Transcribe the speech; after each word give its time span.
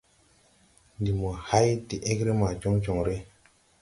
Ndi 0.99 1.11
mo 1.19 1.29
hay 1.47 1.69
de 1.87 1.95
egre 2.11 2.31
ma 2.39 2.47
jɔnjɔŋre. 2.61 3.15